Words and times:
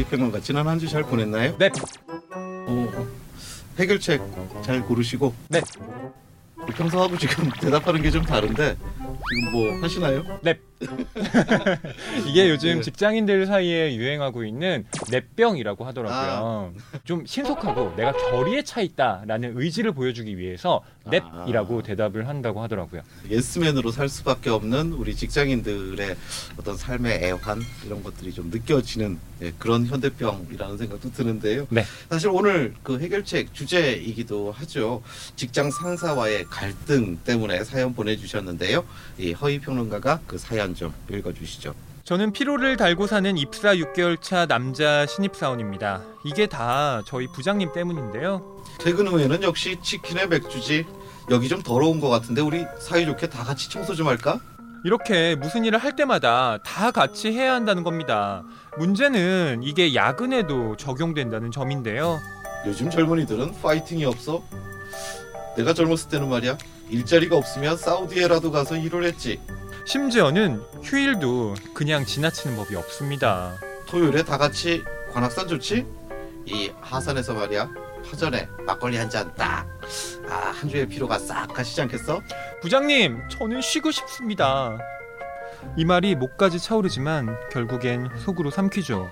허위평론가 0.00 0.40
지난 0.40 0.66
한 0.68 0.78
주 0.78 0.88
잘 0.88 1.02
보냈나요? 1.02 1.56
네. 1.58 1.70
어, 2.34 3.06
해결책 3.78 4.20
잘 4.62 4.82
고르시고 4.82 5.32
네. 5.48 5.60
평소하고 6.76 7.16
지금 7.16 7.48
대답하는 7.60 8.02
게 8.02 8.10
좀 8.10 8.22
다른데 8.22 8.76
지금 8.76 9.52
뭐 9.52 9.80
하시나요? 9.80 10.22
이게 12.26 12.50
요즘 12.50 12.76
네. 12.76 12.80
직장인들 12.82 13.46
사이에 13.46 13.96
유행하고 13.96 14.44
있는 14.44 14.84
뇌병이라고 15.10 15.84
하더라고요. 15.84 16.74
좀 17.04 17.24
신속하고 17.24 17.94
내가 17.96 18.12
결의에 18.12 18.62
차 18.62 18.80
있다라는 18.80 19.54
의지를 19.56 19.92
보여주기 19.92 20.36
위해서 20.38 20.82
냅이라고 21.06 21.78
아. 21.78 21.82
대답을 21.82 22.28
한다고 22.28 22.62
하더라고요. 22.62 23.02
예스맨으로 23.30 23.90
살 23.90 24.08
수밖에 24.08 24.50
없는 24.50 24.92
우리 24.92 25.14
직장인들의 25.14 26.16
어떤 26.58 26.76
삶의 26.76 27.24
애환 27.24 27.62
이런 27.84 28.02
것들이 28.02 28.32
좀 28.32 28.50
느껴지는 28.50 29.18
예, 29.42 29.52
그런 29.58 29.86
현대병이라는 29.86 30.78
생각도 30.78 31.12
드는데요. 31.12 31.66
네. 31.68 31.84
사실 32.08 32.30
오늘 32.30 32.74
그 32.82 32.98
해결책 32.98 33.52
주제이기도 33.52 34.50
하죠. 34.50 35.02
직장 35.36 35.70
상사와의 35.70 36.44
갈등 36.44 37.18
때문에 37.18 37.62
사연 37.64 37.94
보내주셨는데요. 37.94 38.84
이 39.18 39.32
허위 39.32 39.58
평론가가 39.58 40.20
그 40.26 40.38
사연 40.38 40.65
좀 40.74 40.92
읽어주시죠. 41.10 41.74
저는 42.04 42.32
피로를 42.32 42.76
달고 42.76 43.08
사는 43.08 43.36
입사 43.36 43.74
6개월 43.74 44.20
차 44.20 44.46
남자 44.46 45.06
신입사원입니다. 45.06 46.02
이게 46.24 46.46
다 46.46 47.02
저희 47.04 47.26
부장님 47.26 47.72
때문인데요. 47.72 48.62
퇴근 48.78 49.08
후에는 49.08 49.42
역시 49.42 49.76
치킨에 49.82 50.26
맥주지. 50.26 50.86
여기 51.30 51.48
좀 51.48 51.62
더러운 51.62 51.98
것 51.98 52.08
같은데 52.08 52.40
우리 52.42 52.64
사이좋게 52.78 53.28
다 53.28 53.42
같이 53.42 53.68
청소 53.68 53.94
좀 53.94 54.06
할까? 54.06 54.38
이렇게 54.84 55.34
무슨 55.34 55.64
일을 55.64 55.80
할 55.80 55.96
때마다 55.96 56.58
다 56.64 56.92
같이 56.92 57.32
해야 57.32 57.54
한다는 57.54 57.82
겁니다. 57.82 58.44
문제는 58.78 59.62
이게 59.64 59.92
야근에도 59.96 60.76
적용된다는 60.76 61.50
점인데요. 61.50 62.20
요즘 62.66 62.88
젊은이들은 62.88 63.60
파이팅이 63.60 64.04
없어. 64.04 64.44
내가 65.56 65.74
젊었을 65.74 66.08
때는 66.10 66.28
말이야 66.28 66.56
일자리가 66.88 67.36
없으면 67.36 67.76
사우디에라도 67.76 68.52
가서 68.52 68.76
일을 68.76 69.02
했지. 69.02 69.40
심지어는 69.86 70.60
휴일도 70.82 71.54
그냥 71.72 72.04
지나치는 72.04 72.56
법이 72.56 72.74
없습니다. 72.76 73.54
토요일에 73.86 74.24
다 74.24 74.36
같이 74.36 74.82
관악산 75.12 75.46
좋지? 75.48 75.86
이 76.46 76.72
하산에서 76.80 77.34
말이야 77.34 77.70
파전에 78.08 78.48
막걸리 78.66 78.96
한 78.96 79.08
잔 79.08 79.32
딱. 79.36 79.66
아 80.28 80.50
한 80.50 80.68
주의 80.68 80.86
피로가 80.86 81.18
싹 81.18 81.46
가시지 81.54 81.80
않겠어? 81.82 82.20
부장님, 82.62 83.28
저는 83.28 83.60
쉬고 83.60 83.90
싶습니다. 83.92 84.76
이 85.76 85.84
말이 85.84 86.14
목까지 86.16 86.58
차오르지만 86.58 87.36
결국엔 87.52 88.08
속으로 88.24 88.50
삼키죠. 88.50 89.08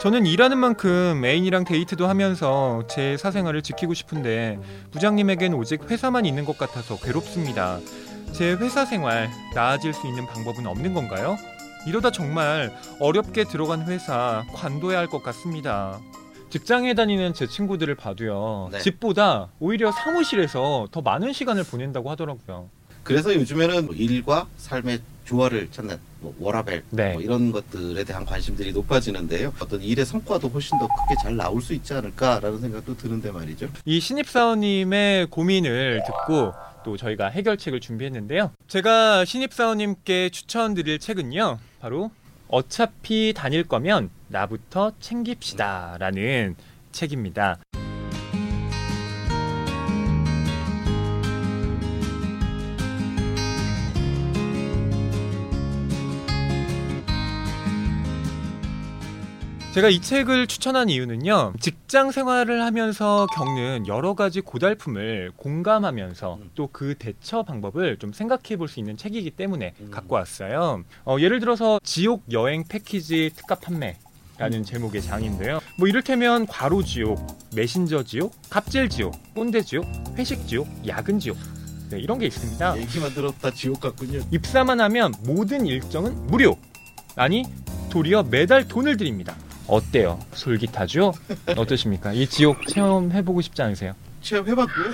저는 0.00 0.26
일하는 0.26 0.58
만큼 0.58 1.22
애인이랑 1.24 1.64
데이트도 1.64 2.08
하면서 2.08 2.82
제 2.88 3.16
사생활을 3.16 3.62
지키고 3.62 3.94
싶은데 3.94 4.58
부장님에겐 4.92 5.54
오직 5.54 5.88
회사만 5.90 6.24
있는 6.24 6.44
것 6.44 6.56
같아서 6.58 6.96
괴롭습니다. 6.98 7.78
제 8.32 8.52
회사 8.54 8.84
생활 8.84 9.30
나아질 9.54 9.92
수 9.92 10.06
있는 10.06 10.26
방법은 10.26 10.66
없는 10.66 10.94
건가요? 10.94 11.36
이러다 11.86 12.10
정말 12.10 12.74
어렵게 12.98 13.44
들어간 13.44 13.86
회사 13.86 14.44
관둬야 14.54 14.98
할 14.98 15.06
것 15.08 15.22
같습니다. 15.22 15.98
직장에 16.50 16.94
다니는 16.94 17.32
제 17.34 17.46
친구들을 17.46 17.94
봐도요. 17.94 18.70
네. 18.72 18.78
집보다 18.80 19.48
오히려 19.60 19.92
사무실에서 19.92 20.88
더 20.90 21.00
많은 21.00 21.32
시간을 21.32 21.64
보낸다고 21.64 22.10
하더라고요. 22.10 22.68
그래서 23.02 23.34
요즘에는 23.34 23.86
뭐 23.86 23.94
일과 23.94 24.46
삶의 24.56 25.00
조화를 25.30 25.68
찾는 25.70 25.96
뭐 26.20 26.34
워라벨 26.40 26.82
네. 26.90 27.12
뭐 27.12 27.22
이런 27.22 27.52
것들에 27.52 28.02
대한 28.02 28.26
관심들이 28.26 28.72
높아지는데요. 28.72 29.52
어떤 29.60 29.80
일의 29.80 30.04
성과도 30.04 30.48
훨씬 30.48 30.76
더 30.78 30.88
크게 30.88 31.14
잘 31.22 31.36
나올 31.36 31.62
수 31.62 31.72
있지 31.72 31.94
않을까라는 31.94 32.58
생각도 32.58 32.96
드는데 32.96 33.30
말이죠. 33.30 33.68
이 33.84 34.00
신입사원님의 34.00 35.28
고민을 35.28 36.02
듣고 36.04 36.52
또 36.84 36.96
저희가 36.96 37.28
해결책을 37.28 37.78
준비했는데요. 37.78 38.50
제가 38.66 39.24
신입사원님께 39.24 40.30
추천드릴 40.30 40.98
책은요. 40.98 41.58
바로 41.80 42.10
어차피 42.48 43.32
다닐 43.34 43.62
거면 43.62 44.10
나부터 44.28 44.92
챙깁시다 44.98 45.96
라는 46.00 46.56
책입니다. 46.90 47.58
제가 59.74 59.88
이 59.88 60.00
책을 60.00 60.48
추천한 60.48 60.88
이유는요. 60.88 61.52
직장 61.60 62.10
생활을 62.10 62.62
하면서 62.64 63.26
겪는 63.32 63.86
여러 63.86 64.14
가지 64.14 64.40
고달픔을 64.40 65.30
공감하면서 65.36 66.34
음. 66.42 66.50
또그 66.56 66.96
대처 66.98 67.44
방법을 67.44 67.98
좀 67.98 68.12
생각해 68.12 68.56
볼 68.56 68.66
수 68.66 68.80
있는 68.80 68.96
책이기 68.96 69.30
때문에 69.32 69.74
음. 69.80 69.90
갖고 69.92 70.16
왔어요. 70.16 70.82
어, 71.04 71.16
예를 71.20 71.38
들어서 71.38 71.78
지옥 71.84 72.24
여행 72.32 72.64
패키지 72.68 73.30
특가 73.36 73.54
판매. 73.54 73.96
라는 74.38 74.60
음. 74.60 74.64
제목의 74.64 75.02
장인데요. 75.02 75.60
뭐 75.78 75.86
이를테면 75.86 76.46
과로 76.46 76.82
지옥, 76.82 77.20
메신저 77.54 78.04
지옥, 78.04 78.32
갑질 78.48 78.88
지옥, 78.88 79.14
꼰대 79.34 79.60
지옥, 79.62 79.84
회식 80.16 80.48
지옥, 80.48 80.66
야근 80.88 81.18
지옥. 81.18 81.36
네, 81.90 81.98
이런 81.98 82.18
게 82.18 82.26
있습니다. 82.26 82.78
얘기만 82.78 83.12
들었다 83.12 83.50
지옥 83.50 83.80
같군요. 83.80 84.20
입사만 84.30 84.80
하면 84.80 85.12
모든 85.24 85.66
일정은 85.66 86.26
무료. 86.28 86.56
아니, 87.16 87.44
도리어 87.90 88.22
매달 88.22 88.66
돈을 88.66 88.96
드립니다. 88.96 89.36
어때요? 89.70 90.18
솔깃하죠? 90.32 91.12
어떠십니까? 91.56 92.12
이 92.12 92.26
지옥 92.26 92.66
체험해보고 92.66 93.40
싶지 93.40 93.62
않으세요? 93.62 93.94
체험해봤고요. 94.20 94.86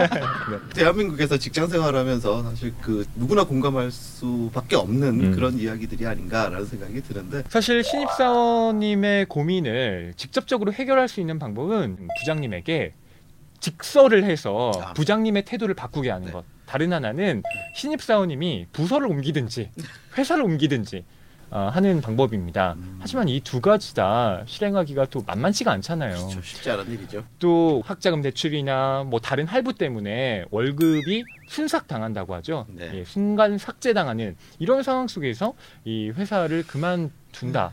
대한민국에서 0.74 1.36
직장 1.36 1.66
생활하면서 1.68 2.42
사실 2.44 2.72
그 2.80 3.04
누구나 3.14 3.44
공감할 3.44 3.90
수밖에 3.90 4.76
없는 4.76 5.20
음. 5.20 5.32
그런 5.32 5.58
이야기들이 5.58 6.06
아닌가라는 6.06 6.64
생각이 6.64 7.02
드는데 7.02 7.42
사실 7.48 7.84
신입사원님의 7.84 9.26
고민을 9.26 10.14
직접적으로 10.16 10.72
해결할 10.72 11.08
수 11.08 11.20
있는 11.20 11.38
방법은 11.38 12.08
부장님에게 12.20 12.94
직설을 13.60 14.24
해서 14.24 14.72
아. 14.82 14.92
부장님의 14.94 15.44
태도를 15.44 15.74
바꾸게 15.74 16.10
하는 16.10 16.26
네. 16.26 16.32
것. 16.32 16.44
다른 16.66 16.92
하나는 16.92 17.42
신입사원님이 17.74 18.66
부서를 18.72 19.06
옮기든지 19.08 19.70
회사를 20.16 20.44
옮기든지 20.44 20.98
어, 20.98 21.00
하는 21.50 22.00
방법입니다. 22.00 22.74
음. 22.78 22.98
하지만 23.00 23.28
이 23.28 23.40
두 23.40 23.60
가지 23.60 23.94
다 23.94 24.42
실행하기가 24.46 25.06
또 25.06 25.22
만만치가 25.26 25.70
않잖아요. 25.72 26.14
그렇죠. 26.16 26.42
쉽지 26.42 26.70
않은 26.70 26.90
일이죠. 26.90 27.24
또 27.38 27.82
학자금 27.86 28.22
대출이나 28.22 29.04
뭐 29.06 29.20
다른 29.20 29.46
할부 29.46 29.74
때문에 29.74 30.46
월급이 30.50 31.24
순삭 31.48 31.86
당한다고 31.86 32.34
하죠. 32.36 32.66
네. 32.70 32.90
예, 32.94 33.04
순간 33.04 33.58
삭제당하는 33.58 34.36
이런 34.58 34.82
상황 34.82 35.06
속에서 35.08 35.54
이 35.84 36.10
회사를 36.10 36.64
그만둔다. 36.66 37.72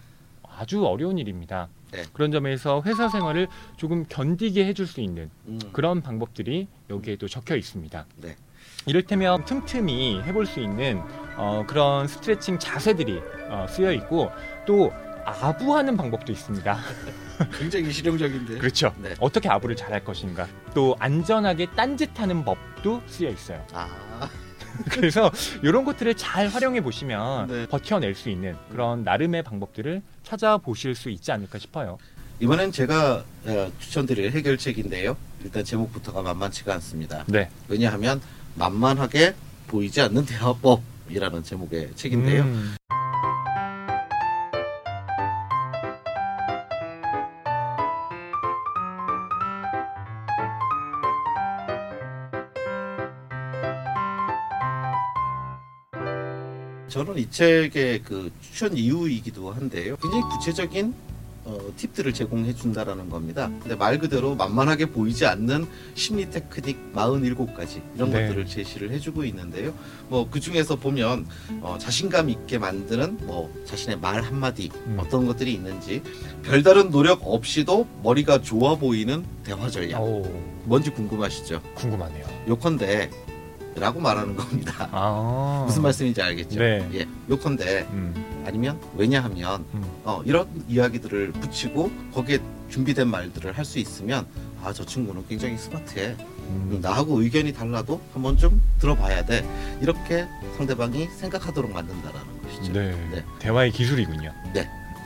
아주 0.57 0.85
어려운 0.85 1.17
일입니다. 1.17 1.69
네. 1.91 2.03
그런 2.13 2.31
점에서 2.31 2.81
회사 2.85 3.09
생활을 3.09 3.47
조금 3.77 4.05
견디게 4.07 4.65
해줄 4.65 4.85
수 4.87 5.01
있는 5.01 5.29
음. 5.47 5.59
그런 5.73 6.01
방법들이 6.01 6.67
여기에도 6.89 7.27
적혀 7.27 7.55
있습니다. 7.55 8.05
네. 8.17 8.35
이를테면 8.85 9.45
틈틈이 9.45 10.23
해볼 10.23 10.45
수 10.45 10.59
있는 10.59 11.01
어, 11.37 11.63
그런 11.67 12.07
스트레칭 12.07 12.59
자세들이 12.59 13.21
어, 13.49 13.65
쓰여 13.69 13.91
있고 13.93 14.31
또 14.65 14.91
아부하는 15.25 15.97
방법도 15.97 16.31
있습니다. 16.31 16.79
굉장히 17.57 17.91
실용적인데. 17.91 18.57
그렇죠. 18.57 18.93
네. 19.01 19.13
어떻게 19.19 19.49
아부를 19.49 19.75
잘할 19.75 20.03
것인가. 20.03 20.47
또 20.73 20.95
안전하게 20.99 21.67
딴짓하는 21.75 22.43
법도 22.43 23.01
쓰여 23.07 23.29
있어요. 23.29 23.65
아, 23.73 23.87
그래서 24.91 25.31
이런 25.61 25.83
것들을 25.85 26.15
잘 26.15 26.47
활용해 26.47 26.81
보시면 26.81 27.47
네. 27.47 27.67
버텨낼 27.67 28.15
수 28.15 28.29
있는 28.29 28.55
그런 28.71 29.03
나름의 29.03 29.43
방법들을 29.43 30.01
찾아보실 30.23 30.95
수 30.95 31.09
있지 31.09 31.31
않을까 31.31 31.59
싶어요. 31.59 31.97
이번엔 32.39 32.71
제가 32.71 33.23
어, 33.45 33.71
추천드릴 33.79 34.31
해결책인데요. 34.31 35.15
일단 35.43 35.63
제목부터가 35.63 36.23
만만치가 36.23 36.73
않습니다. 36.75 37.23
네. 37.27 37.49
왜냐하면 37.67 38.19
만만하게 38.55 39.35
보이지 39.67 40.01
않는 40.01 40.25
대화법이라는 40.25 41.43
제목의 41.43 41.91
책인데요. 41.95 42.43
음, 42.43 42.75
저는 56.87 57.17
이 57.17 57.29
책의 57.29 58.03
그 58.03 58.29
추천 58.41 58.75
이유이기도 58.75 59.51
한데요. 59.53 59.95
굉장히 59.95 60.23
구체적인 60.23 60.93
어, 61.43 61.57
어, 61.61 61.73
팁들을 61.75 62.13
제공해 62.13 62.53
준다라는 62.53 63.09
겁니다. 63.09 63.49
근데 63.61 63.75
말 63.75 63.97
그대로 63.99 64.35
만만하게 64.35 64.87
보이지 64.87 65.25
않는 65.25 65.67
심리 65.95 66.29
테크닉 66.29 66.93
47가지 66.93 67.81
이런 67.95 68.11
네. 68.11 68.27
것들을 68.27 68.45
제시를 68.45 68.91
해주고 68.91 69.23
있는데요. 69.25 69.73
뭐 70.09 70.27
그 70.31 70.39
중에서 70.39 70.75
보면 70.77 71.25
어, 71.61 71.77
자신감 71.79 72.29
있게 72.29 72.57
만드는 72.57 73.17
뭐 73.23 73.53
자신의 73.65 73.99
말 73.99 74.21
한마디 74.21 74.69
음. 74.85 74.97
어떤 74.99 75.25
것들이 75.27 75.53
있는지 75.53 76.01
별다른 76.43 76.89
노력 76.89 77.21
없이도 77.23 77.85
머리가 78.03 78.41
좋아 78.41 78.75
보이는 78.75 79.25
대화 79.43 79.69
전략 79.69 80.01
오, 80.01 80.23
뭔지 80.63 80.89
궁금하시죠? 80.91 81.61
궁금하네요. 81.75 82.25
요컨대 82.47 83.09
라고 83.75 83.99
말하는 83.99 84.35
겁니다. 84.35 84.89
아. 84.91 85.63
무슨 85.65 85.81
말씀인지 85.83 86.21
알겠죠? 86.21 86.59
네. 86.59 86.89
예, 86.93 87.07
요컨대 87.29 87.87
음, 87.91 88.13
아니면 88.45 88.79
왜냐하면 88.95 89.65
음. 89.73 89.83
어, 90.03 90.21
이런 90.25 90.47
이야기들을 90.67 91.31
붙이고 91.33 91.91
거기에 92.13 92.39
준비된 92.69 93.07
말들을 93.07 93.57
할 93.57 93.65
수 93.65 93.79
있으면 93.79 94.25
아 94.63 94.71
저 94.73 94.85
친구는 94.85 95.25
굉장히 95.27 95.57
스마트해 95.57 96.15
음. 96.49 96.79
나하고 96.81 97.21
의견이 97.21 97.51
달라도 97.53 97.99
한번 98.13 98.37
좀 98.37 98.61
들어봐야 98.79 99.25
돼 99.25 99.43
이렇게 99.81 100.27
상대방이 100.57 101.07
생각하도록 101.07 101.71
만든다라는 101.71 102.41
것이죠 102.43 102.73
네. 102.73 102.91
네. 103.11 103.23
대화의 103.39 103.71
기술이군요. 103.71 104.31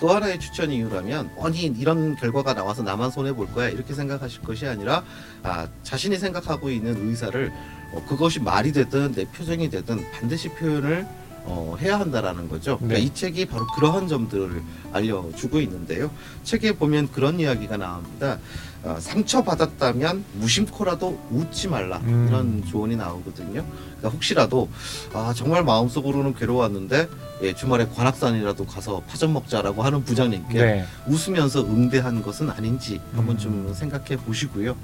또 0.01 0.09
하나의 0.09 0.41
추천 0.41 0.71
이유라면 0.71 1.31
아니 1.41 1.61
이런 1.61 2.17
결과가 2.17 2.53
나와서 2.53 2.83
나만 2.83 3.11
손해 3.11 3.31
볼 3.31 3.49
거야 3.53 3.69
이렇게 3.69 3.93
생각하실 3.93 4.41
것이 4.41 4.67
아니라 4.67 5.05
아, 5.41 5.69
자신이 5.83 6.17
생각하고 6.17 6.69
있는 6.69 7.07
의사를 7.07 7.49
어, 7.93 8.05
그것이 8.05 8.41
말이 8.41 8.73
되든 8.73 9.13
내 9.13 9.23
표정이 9.23 9.69
되든 9.69 10.11
반드시 10.11 10.49
표현을 10.49 11.07
어, 11.47 11.75
해야 11.79 11.99
한다라는 11.99 12.49
거죠. 12.49 12.77
그러니까 12.77 12.99
네. 12.99 13.05
이 13.05 13.13
책이 13.13 13.45
바로 13.45 13.67
그러한 13.75 14.07
점들을 14.07 14.61
알려주고 14.93 15.59
있는데요. 15.61 16.09
책에 16.43 16.73
보면 16.73 17.11
그런 17.11 17.39
이야기가 17.39 17.77
나옵니다. 17.77 18.39
어, 18.83 18.97
상처 18.99 19.43
받았다면 19.43 20.23
무심코라도 20.33 21.19
웃지 21.31 21.67
말라 21.67 21.97
음. 22.03 22.27
이런 22.29 22.65
조언이 22.65 22.95
나오거든요. 22.95 23.65
그러니까 23.97 24.09
혹시라도 24.09 24.69
아 25.13 25.33
정말 25.35 25.63
마음속으로는 25.63 26.35
괴로웠는데 26.35 27.09
예, 27.41 27.53
주말에 27.53 27.87
관악산이라도 27.87 28.65
가서 28.65 29.01
파전 29.07 29.33
먹자라고 29.33 29.81
하는 29.83 30.03
부장님께 30.03 30.53
네. 30.59 30.85
웃으면서 31.07 31.61
응대한 31.61 32.21
것은 32.21 32.49
아닌지 32.49 33.01
한번 33.15 33.35
음. 33.35 33.39
좀 33.39 33.73
생각해 33.73 34.17
보시고요. 34.17 34.75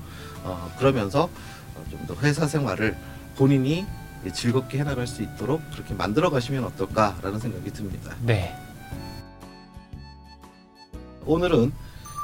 어, 0.44 0.72
그러면서 0.78 1.30
좀 1.90 2.06
더 2.08 2.16
회사 2.22 2.48
생활을 2.48 2.96
본인이 3.36 3.86
즐겁게 4.34 4.78
해나갈 4.80 5.08
수 5.08 5.24
있도록 5.24 5.62
그렇게 5.72 5.94
만들어 5.94 6.30
가시면 6.30 6.64
어떨까라는 6.66 7.40
생각이 7.40 7.72
듭니다. 7.74 8.16
네. 8.22 8.56
오늘은 11.26 11.72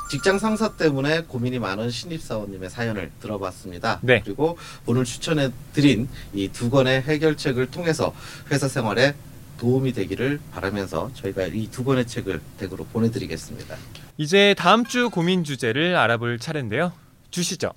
직장 0.10 0.40
상사 0.40 0.76
때문에 0.78 1.22
고민이 1.24 1.60
많은 1.60 1.90
신입사원님의 1.90 2.70
사연을 2.70 3.12
들어봤습니다. 3.20 4.00
네. 4.02 4.22
그리고 4.24 4.58
오늘 4.86 5.04
추천해 5.04 5.50
드린 5.74 6.08
이 6.34 6.48
두 6.50 6.70
권의 6.70 7.02
해결책을 7.02 7.72
통해서 7.72 8.14
회사 8.52 8.68
생활에 8.70 9.16
도움이 9.58 9.92
되기를 9.94 10.40
바라면서 10.54 11.12
저희가 11.14 11.48
이 11.48 11.68
두 11.72 11.84
권의 11.84 12.08
책을 12.08 12.40
댁으로 12.58 12.86
보내드리겠습니다. 12.86 13.76
이제 14.18 14.56
다음 14.58 14.86
주 14.86 15.10
고민 15.10 15.44
주제를 15.44 15.96
알아볼 15.96 16.40
차례인데요. 16.40 16.94
주시죠. 17.30 17.72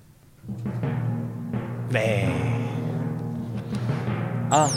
네. 1.89 2.40
아, 4.53 4.67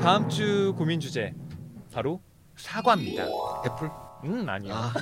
다음 0.00 0.28
주 0.28 0.72
고민 0.78 1.00
주제 1.00 1.32
바로 1.92 2.20
사과입니다. 2.56 3.24
애플? 3.66 3.90
음, 4.24 4.48
아니요. 4.48 4.72
아, 4.74 4.92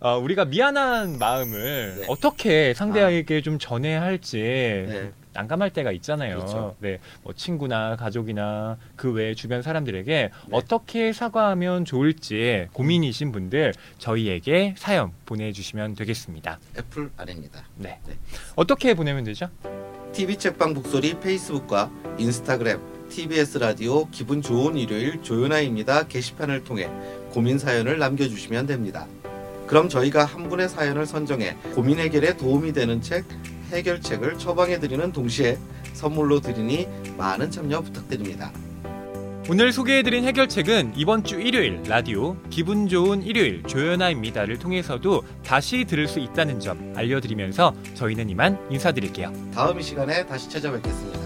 어, 0.00 0.18
우리가 0.22 0.44
미안한 0.46 1.18
마음을 1.18 1.96
네. 2.00 2.06
어떻게 2.08 2.72
상대에게 2.74 3.42
좀 3.42 3.58
전해야 3.58 4.00
할지 4.00 4.36
네. 4.38 5.10
난감할 5.34 5.70
때가 5.74 5.92
있잖아요. 5.92 6.36
그렇죠. 6.38 6.76
네, 6.78 6.98
뭐 7.24 7.34
친구나 7.34 7.96
가족이나 7.96 8.78
그 8.94 9.12
외 9.12 9.34
주변 9.34 9.60
사람들에게 9.62 10.12
네. 10.12 10.30
어떻게 10.50 11.12
사과하면 11.12 11.84
좋을지 11.84 12.68
고민이신 12.72 13.32
분들 13.32 13.74
저희에게 13.98 14.76
사연 14.78 15.12
보내주시면 15.26 15.94
되겠습니다. 15.96 16.58
애플 16.78 17.10
아닙니다. 17.18 17.64
네, 17.76 17.98
네. 18.06 18.14
어떻게 18.54 18.94
보내면 18.94 19.24
되죠? 19.24 19.50
TV 20.12 20.36
책방 20.38 20.72
북소리 20.72 21.18
페이스북과 21.20 21.90
인스타그램 22.16 22.95
TBS 23.08 23.58
라디오 23.58 24.08
기분 24.10 24.42
좋은 24.42 24.76
일요일 24.76 25.22
조연아입니다 25.22 26.06
게시판을 26.06 26.64
통해 26.64 26.90
고민 27.30 27.58
사연을 27.58 27.98
남겨주시면 27.98 28.66
됩니다. 28.66 29.06
그럼 29.66 29.88
저희가 29.88 30.24
한 30.24 30.48
분의 30.48 30.68
사연을 30.68 31.06
선정해 31.06 31.56
고민 31.74 31.98
해결에 31.98 32.36
도움이 32.36 32.72
되는 32.72 33.00
책 33.00 33.24
해결책을 33.72 34.38
처방해 34.38 34.78
드리는 34.78 35.12
동시에 35.12 35.58
선물로 35.92 36.40
드리니 36.40 36.86
많은 37.16 37.50
참여 37.50 37.80
부탁드립니다. 37.80 38.52
오늘 39.48 39.72
소개해드린 39.72 40.24
해결책은 40.24 40.94
이번 40.96 41.22
주 41.22 41.40
일요일 41.40 41.80
라디오 41.86 42.36
기분 42.50 42.88
좋은 42.88 43.22
일요일 43.22 43.62
조연아입니다를 43.62 44.58
통해서도 44.58 45.22
다시 45.44 45.84
들을 45.84 46.08
수 46.08 46.18
있다는 46.18 46.58
점 46.58 46.92
알려드리면서 46.96 47.72
저희는 47.94 48.28
이만 48.28 48.58
인사드릴게요. 48.70 49.32
다음 49.54 49.78
이 49.78 49.82
시간에 49.84 50.26
다시 50.26 50.50
찾아뵙겠습니다. 50.50 51.25